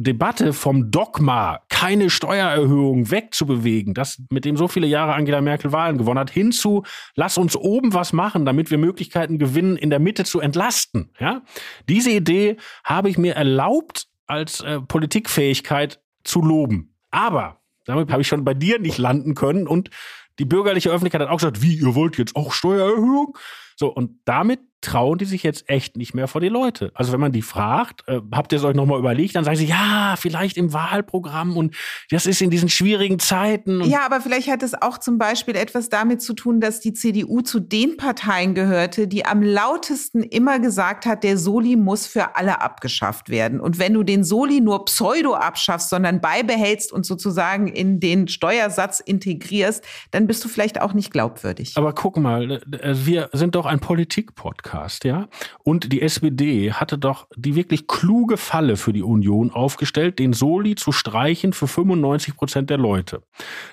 [0.03, 5.99] Debatte vom Dogma, keine Steuererhöhung wegzubewegen, das mit dem so viele Jahre Angela Merkel Wahlen
[5.99, 6.85] gewonnen hat, hinzu,
[7.17, 11.11] lass uns oben was machen, damit wir Möglichkeiten gewinnen, in der Mitte zu entlasten.
[11.19, 11.43] Ja?
[11.89, 16.95] Diese Idee habe ich mir erlaubt, als äh, Politikfähigkeit zu loben.
[17.11, 19.67] Aber Damit habe ich schon bei dir nicht landen können.
[19.67, 19.91] Und
[20.39, 23.37] die bürgerliche Öffentlichkeit hat auch gesagt, wie, ihr wollt jetzt auch Steuererhöhung?
[23.77, 26.91] So, und damit trauen die sich jetzt echt nicht mehr vor die Leute.
[26.95, 29.67] Also wenn man die fragt, äh, habt ihr es euch nochmal überlegt, dann sagen sie,
[29.67, 31.77] ja, vielleicht im Wahlprogramm und
[32.11, 33.83] das ist in diesen schwierigen Zeiten.
[33.83, 37.43] ja, aber vielleicht hat es auch zum Beispiel etwas damit zu tun, dass die CDU
[37.43, 42.63] zu den Parteien gehörte, die am lautesten immer gesagt hat, der Soli muss für alle
[42.63, 43.61] abgeschafft werden.
[43.61, 49.01] Und wenn du den Soli nur pseudo abschaffst, sondern beibehältst und sozusagen in den Steuersatz
[49.01, 51.75] integrierst, dann bist du vielleicht auch nicht glaubwürdig.
[51.77, 54.70] Aber guck mal, äh, wir sind doch ein Politik-Podcast.
[54.71, 55.29] Podcast, ja.
[55.65, 60.77] Und die SPD hatte doch die wirklich kluge Falle für die Union aufgestellt, den Soli
[60.77, 63.23] zu streichen für 95 Prozent der Leute.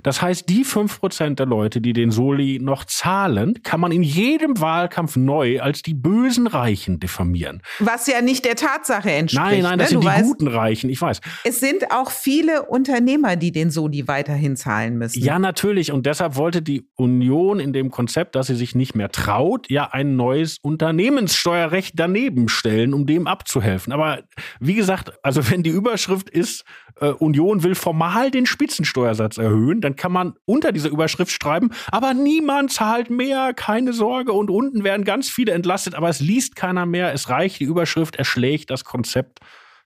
[0.03, 4.03] Das heißt, die 5 Prozent der Leute, die den Soli noch zahlen, kann man in
[4.03, 7.61] jedem Wahlkampf neu als die bösen Reichen diffamieren.
[7.79, 9.45] Was ja nicht der Tatsache entspricht.
[9.45, 9.99] Nein, nein, das ne?
[9.99, 11.21] sind du die weißt, guten Reichen, ich weiß.
[11.43, 15.23] Es sind auch viele Unternehmer, die den Soli weiterhin zahlen müssen.
[15.23, 15.91] Ja, natürlich.
[15.91, 19.89] Und deshalb wollte die Union in dem Konzept, dass sie sich nicht mehr traut, ja
[19.91, 20.57] ein neues
[20.87, 23.91] Unternehmenssteuerrecht daneben stellen, um dem abzuhelfen.
[23.91, 24.19] Aber
[24.61, 26.63] wie gesagt, also wenn die Überschrift ist,
[27.01, 32.13] äh, Union will formal den Spitzensteuersatz erhöhen, dann kann man unter dieser Überschrift schreiben, aber
[32.13, 34.31] niemand zahlt mehr, keine Sorge.
[34.31, 37.13] Und unten werden ganz viele entlastet, aber es liest keiner mehr.
[37.13, 39.39] Es reicht, die Überschrift erschlägt das Konzept.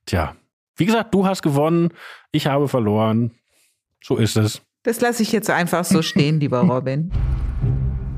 [0.06, 0.36] Tja,
[0.76, 1.90] wie gesagt, du hast gewonnen,
[2.32, 3.32] ich habe verloren.
[4.04, 4.62] So ist es.
[4.84, 7.12] Das lasse ich jetzt einfach so stehen, lieber Robin.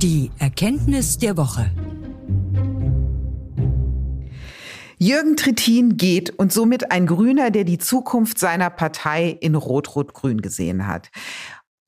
[0.02, 1.72] Die Erkenntnis der Woche.
[5.06, 10.88] Jürgen Trittin geht und somit ein Grüner, der die Zukunft seiner Partei in Rot-Rot-Grün gesehen
[10.88, 11.10] hat.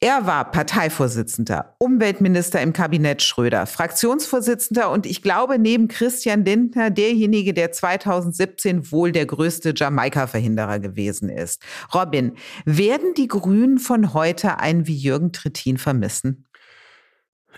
[0.01, 7.53] Er war Parteivorsitzender, Umweltminister im Kabinett Schröder, Fraktionsvorsitzender und ich glaube neben Christian Lindner derjenige,
[7.53, 11.63] der 2017 wohl der größte Jamaika-Verhinderer gewesen ist.
[11.93, 12.33] Robin,
[12.65, 16.47] werden die Grünen von heute einen wie Jürgen Trittin vermissen?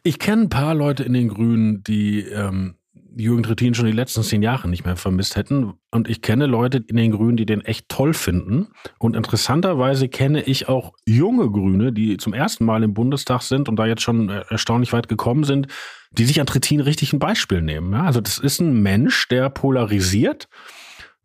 [0.04, 2.76] Ich kenne ein paar Leute in den Grünen, die ähm,
[3.18, 5.74] Jürgen Trittin schon die letzten zehn Jahre nicht mehr vermisst hätten.
[5.92, 8.68] Und ich kenne Leute in den Grünen, die den echt toll finden.
[9.00, 13.78] Und interessanterweise kenne ich auch junge Grüne, die zum ersten Mal im Bundestag sind und
[13.78, 15.68] da jetzt schon äh, erstaunlich weit gekommen sind,
[16.12, 17.94] die sich an Trittin richtig ein Beispiel nehmen.
[17.94, 20.48] Ja, also das ist ein Mensch, der polarisiert,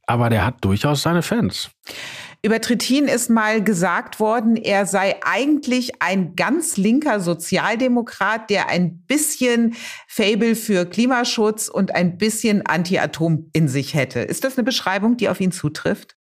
[0.06, 1.70] aber der hat durchaus seine Fans.
[2.44, 8.98] Über Trittin ist mal gesagt worden, er sei eigentlich ein ganz linker Sozialdemokrat, der ein
[9.06, 9.76] bisschen
[10.08, 14.18] Fable für Klimaschutz und ein bisschen Anti-Atom in sich hätte.
[14.18, 16.16] Ist das eine Beschreibung, die auf ihn zutrifft?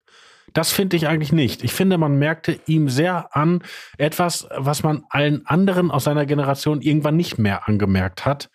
[0.52, 1.64] Das finde ich eigentlich nicht.
[1.64, 3.64] Ich finde, man merkte ihm sehr an
[3.98, 8.48] etwas, was man allen anderen aus seiner Generation irgendwann nicht mehr angemerkt hat,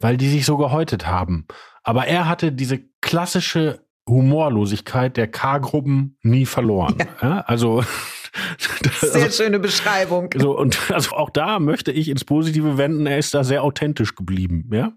[0.00, 1.46] weil die sich so gehäutet haben.
[1.84, 6.96] Aber er hatte diese klassische Humorlosigkeit der K-Gruppen nie verloren.
[6.98, 7.06] Ja.
[7.22, 7.82] Ja, also
[9.00, 10.30] sehr also, schöne Beschreibung.
[10.36, 13.06] So und also auch da möchte ich ins Positive wenden.
[13.06, 14.68] Er ist da sehr authentisch geblieben.
[14.72, 14.92] Ja.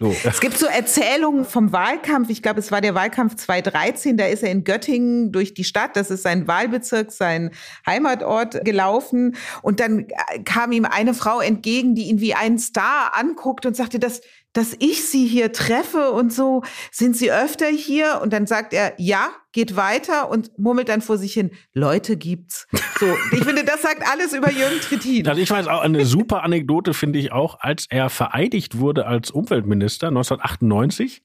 [0.00, 0.16] So.
[0.24, 2.30] Es gibt so Erzählungen vom Wahlkampf.
[2.30, 4.16] Ich glaube, es war der Wahlkampf 2013.
[4.16, 5.94] Da ist er in Göttingen durch die Stadt.
[5.94, 7.50] Das ist sein Wahlbezirk, sein
[7.86, 9.36] Heimatort gelaufen.
[9.60, 10.06] Und dann
[10.46, 14.74] kam ihm eine Frau entgegen, die ihn wie einen Star anguckt und sagte, das, dass
[14.78, 18.20] ich sie hier treffe und so, sind sie öfter hier?
[18.22, 22.66] Und dann sagt er, ja, geht weiter und murmelt dann vor sich hin, Leute gibt's.
[22.98, 25.26] So, ich finde, das sagt alles über Jürgen Trittin.
[25.28, 29.30] Also ich weiß auch, eine super Anekdote finde ich auch, als er vereidigt wurde als
[29.30, 31.22] Umweltminister 1998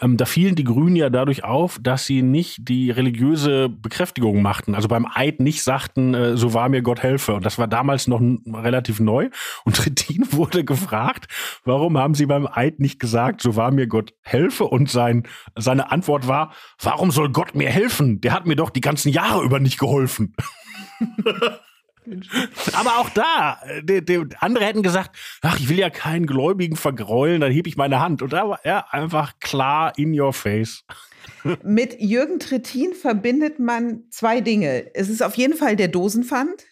[0.00, 4.74] ähm, da fielen die Grünen ja dadurch auf, dass sie nicht die religiöse Bekräftigung machten.
[4.74, 7.34] Also beim Eid nicht sagten, äh, so war mir Gott helfe.
[7.34, 9.30] Und das war damals noch relativ neu.
[9.64, 11.26] Und Trittin wurde gefragt,
[11.64, 14.64] warum haben sie beim Eid nicht gesagt, so war mir Gott helfe?
[14.64, 15.24] Und sein,
[15.56, 18.20] seine Antwort war, warum soll Gott mir helfen?
[18.20, 20.34] Der hat mir doch die ganzen Jahre über nicht geholfen.
[22.72, 27.40] Aber auch da, die, die, andere hätten gesagt, ach, ich will ja keinen Gläubigen vergraulen,
[27.40, 28.22] dann hebe ich meine Hand.
[28.22, 30.84] Und da war er einfach klar in your face.
[31.62, 34.94] Mit Jürgen Trittin verbindet man zwei Dinge.
[34.94, 36.64] Es ist auf jeden Fall der Dosenpfand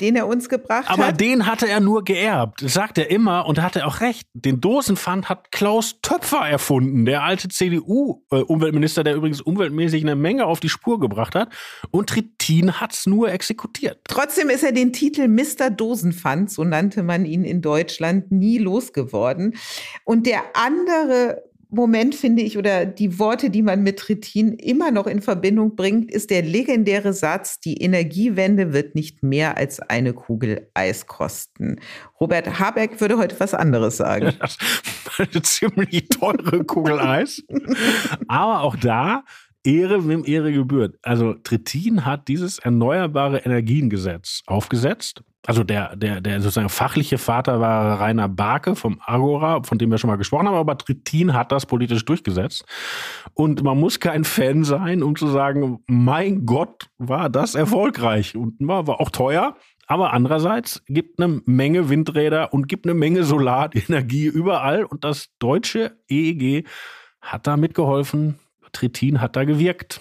[0.00, 1.08] den er uns gebracht Aber hat.
[1.08, 2.60] Aber den hatte er nur geerbt.
[2.60, 4.26] Sagt er immer und da hat er auch recht.
[4.34, 10.60] Den Dosenpfand hat Klaus Töpfer erfunden, der alte CDU-Umweltminister, der übrigens umweltmäßig eine Menge auf
[10.60, 11.52] die Spur gebracht hat.
[11.90, 14.00] Und Trittin hat's nur exekutiert.
[14.04, 15.70] Trotzdem ist er den Titel Mr.
[15.70, 19.56] Dosenpfand, so nannte man ihn in Deutschland, nie losgeworden.
[20.04, 25.06] Und der andere Moment, finde ich, oder die Worte, die man mit Trittin immer noch
[25.06, 30.70] in Verbindung bringt, ist der legendäre Satz, die Energiewende wird nicht mehr als eine Kugel
[30.74, 31.80] Eis kosten.
[32.20, 34.32] Robert Habeck würde heute was anderes sagen.
[35.18, 37.42] Eine ziemlich teure Kugel Eis.
[38.28, 39.24] Aber auch da
[39.66, 40.96] Ehre, wem Ehre gebührt.
[41.02, 45.22] Also Trittin hat dieses erneuerbare Energiengesetz aufgesetzt.
[45.46, 49.98] Also der, der, der sozusagen fachliche Vater war Rainer Barke vom Agora, von dem wir
[49.98, 52.64] schon mal gesprochen haben, aber Trittin hat das politisch durchgesetzt.
[53.34, 58.54] Und man muss kein Fan sein, um zu sagen, mein Gott, war das erfolgreich und
[58.60, 59.56] war, war auch teuer.
[59.86, 64.84] Aber andererseits gibt eine Menge Windräder und gibt eine Menge Solarenergie überall.
[64.84, 66.66] Und das deutsche EEG
[67.20, 68.40] hat da mitgeholfen.
[68.72, 70.00] Tritin hat da gewirkt.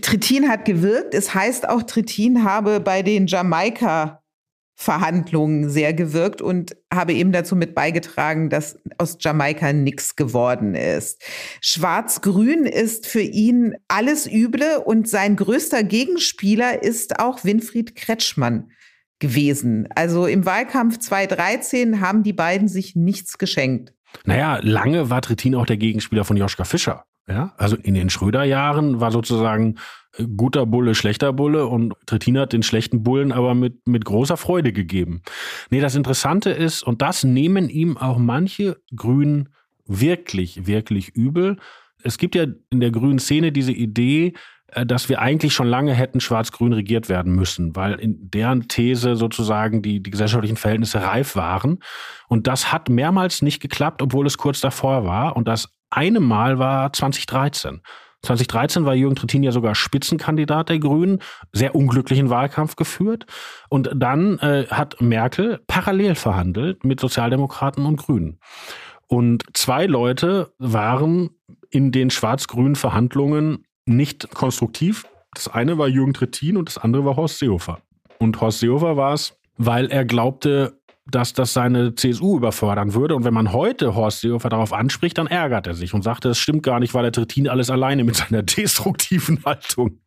[0.00, 1.14] Tritin hat gewirkt.
[1.14, 4.22] Es heißt auch, Tritin habe bei den Jamaika
[4.76, 11.22] Verhandlungen sehr gewirkt und habe eben dazu mit beigetragen, dass aus Jamaika nichts geworden ist.
[11.60, 18.72] Schwarz-Grün ist für ihn alles Üble und sein größter Gegenspieler ist auch Winfried Kretschmann
[19.20, 19.88] gewesen.
[19.94, 23.94] Also im Wahlkampf 2013 haben die beiden sich nichts geschenkt.
[24.24, 27.04] Naja, lange war Trittin auch der Gegenspieler von Joschka Fischer.
[27.26, 29.76] Ja, also in den Schröder-Jahren war sozusagen
[30.18, 34.36] äh, guter Bulle, schlechter Bulle und Trittin hat den schlechten Bullen aber mit, mit großer
[34.36, 35.22] Freude gegeben.
[35.70, 39.48] Nee, das Interessante ist, und das nehmen ihm auch manche Grünen
[39.86, 41.56] wirklich, wirklich übel.
[42.02, 44.34] Es gibt ja in der grünen Szene diese Idee,
[44.68, 49.16] äh, dass wir eigentlich schon lange hätten schwarz-grün regiert werden müssen, weil in deren These
[49.16, 51.78] sozusagen die, die gesellschaftlichen Verhältnisse reif waren.
[52.28, 55.36] Und das hat mehrmals nicht geklappt, obwohl es kurz davor war.
[55.36, 57.80] Und das eine Mal war 2013.
[58.24, 61.20] 2013 war Jürgen Trittin ja sogar Spitzenkandidat der Grünen,
[61.52, 63.26] sehr unglücklichen Wahlkampf geführt.
[63.68, 68.40] Und dann äh, hat Merkel parallel verhandelt mit Sozialdemokraten und Grünen.
[69.06, 71.30] Und zwei Leute waren
[71.70, 75.06] in den schwarz-grünen Verhandlungen nicht konstruktiv.
[75.34, 77.80] Das eine war Jürgen Trittin und das andere war Horst Seehofer.
[78.18, 83.14] Und Horst Seehofer war es, weil er glaubte, dass das seine CSU überfordern würde.
[83.14, 86.38] Und wenn man heute Horst Seehofer darauf anspricht, dann ärgert er sich und sagt, das
[86.38, 90.00] stimmt gar nicht, weil er Trittin alles alleine mit seiner destruktiven Haltung.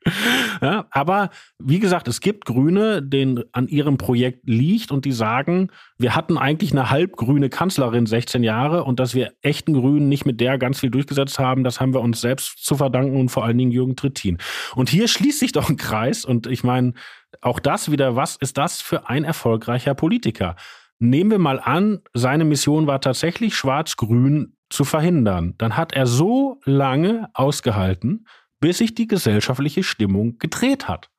[0.61, 1.29] Ja, aber
[1.59, 5.69] wie gesagt, es gibt Grüne, denen an ihrem Projekt liegt und die sagen,
[5.99, 10.41] wir hatten eigentlich eine halbgrüne Kanzlerin 16 Jahre und dass wir echten Grünen nicht mit
[10.41, 13.57] der ganz viel durchgesetzt haben, das haben wir uns selbst zu verdanken und vor allen
[13.57, 14.39] Dingen Jürgen Trittin.
[14.75, 16.93] Und hier schließt sich doch ein Kreis und ich meine,
[17.41, 20.55] auch das wieder, was ist das für ein erfolgreicher Politiker?
[20.99, 25.53] Nehmen wir mal an, seine Mission war tatsächlich schwarz-grün zu verhindern.
[25.59, 28.25] Dann hat er so lange ausgehalten,
[28.59, 31.09] bis sich die gesellschaftliche Stimmung gedreht hat.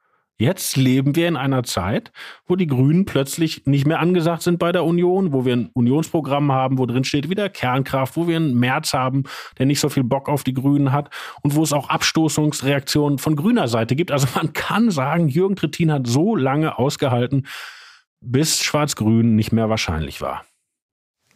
[0.40, 2.12] Jetzt leben wir in einer Zeit,
[2.46, 6.52] wo die Grünen plötzlich nicht mehr angesagt sind bei der Union, wo wir ein Unionsprogramm
[6.52, 9.24] haben, wo drin steht wieder Kernkraft, wo wir einen März haben,
[9.58, 11.10] der nicht so viel Bock auf die Grünen hat
[11.42, 14.12] und wo es auch Abstoßungsreaktionen von grüner Seite gibt.
[14.12, 17.44] Also man kann sagen, Jürgen Trittin hat so lange ausgehalten,
[18.20, 20.44] bis Schwarz-Grün nicht mehr wahrscheinlich war.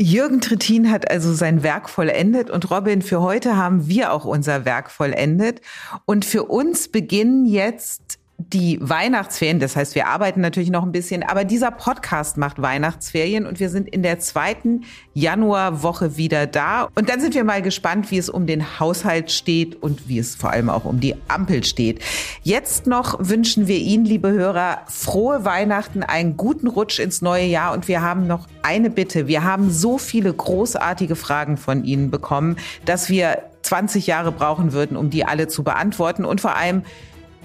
[0.00, 4.64] Jürgen Trittin hat also sein Werk vollendet und Robin, für heute haben wir auch unser
[4.64, 5.60] Werk vollendet.
[6.06, 8.11] Und für uns beginnen jetzt
[8.50, 13.46] die Weihnachtsferien, das heißt, wir arbeiten natürlich noch ein bisschen, aber dieser Podcast macht Weihnachtsferien
[13.46, 14.84] und wir sind in der zweiten
[15.14, 16.88] Januarwoche wieder da.
[16.94, 20.34] Und dann sind wir mal gespannt, wie es um den Haushalt steht und wie es
[20.34, 22.00] vor allem auch um die Ampel steht.
[22.42, 27.72] Jetzt noch wünschen wir Ihnen, liebe Hörer, frohe Weihnachten, einen guten Rutsch ins neue Jahr
[27.72, 29.26] und wir haben noch eine Bitte.
[29.26, 34.96] Wir haben so viele großartige Fragen von Ihnen bekommen, dass wir 20 Jahre brauchen würden,
[34.96, 36.82] um die alle zu beantworten und vor allem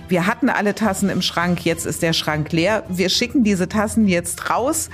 [0.09, 2.83] wir hatten alle Tassen im Schrank, jetzt ist der Schrank leer.
[2.89, 4.89] Wir schicken diese Tassen jetzt raus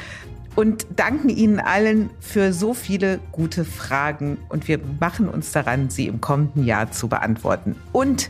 [0.55, 6.07] und danken Ihnen allen für so viele gute Fragen und wir machen uns daran, sie
[6.07, 7.75] im kommenden Jahr zu beantworten.
[7.91, 8.29] Und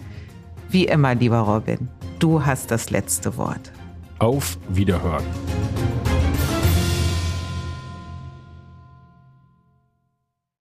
[0.70, 3.72] wie immer, lieber Robin, du hast das letzte Wort.
[4.20, 5.26] Auf Wiederhören.